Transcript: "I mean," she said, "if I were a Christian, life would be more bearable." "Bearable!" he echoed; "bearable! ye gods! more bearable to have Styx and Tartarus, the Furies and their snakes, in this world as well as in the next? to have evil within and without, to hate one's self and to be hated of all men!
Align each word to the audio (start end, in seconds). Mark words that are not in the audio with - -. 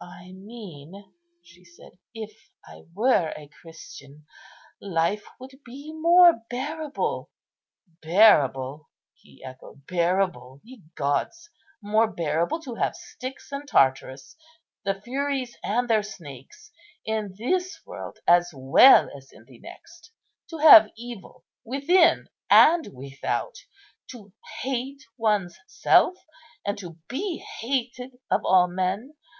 "I 0.00 0.30
mean," 0.30 1.12
she 1.42 1.64
said, 1.64 1.98
"if 2.14 2.30
I 2.64 2.84
were 2.94 3.32
a 3.36 3.50
Christian, 3.60 4.24
life 4.80 5.24
would 5.40 5.50
be 5.64 5.92
more 5.92 6.42
bearable." 6.48 7.32
"Bearable!" 8.00 8.88
he 9.14 9.42
echoed; 9.42 9.84
"bearable! 9.88 10.60
ye 10.62 10.84
gods! 10.94 11.50
more 11.82 12.06
bearable 12.06 12.60
to 12.60 12.76
have 12.76 12.94
Styx 12.94 13.50
and 13.50 13.66
Tartarus, 13.66 14.36
the 14.84 15.00
Furies 15.00 15.56
and 15.64 15.90
their 15.90 16.04
snakes, 16.04 16.70
in 17.04 17.34
this 17.36 17.80
world 17.84 18.20
as 18.28 18.52
well 18.56 19.10
as 19.16 19.32
in 19.32 19.44
the 19.44 19.58
next? 19.58 20.12
to 20.50 20.58
have 20.58 20.88
evil 20.96 21.44
within 21.64 22.28
and 22.48 22.90
without, 22.94 23.56
to 24.12 24.32
hate 24.62 25.02
one's 25.16 25.58
self 25.66 26.14
and 26.64 26.78
to 26.78 26.92
be 27.08 27.38
hated 27.38 28.12
of 28.30 28.42
all 28.44 28.68
men! 28.68 29.14